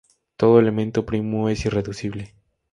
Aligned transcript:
Todo 0.35 0.57
elemento 0.59 1.05
primo 1.05 1.47
es 1.47 1.63
irreducible. 1.67 2.33